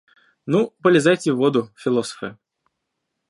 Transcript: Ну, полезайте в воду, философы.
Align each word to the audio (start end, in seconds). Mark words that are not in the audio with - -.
Ну, 0.47 0.73
полезайте 0.81 1.31
в 1.31 1.35
воду, 1.37 1.69
философы. 1.75 2.35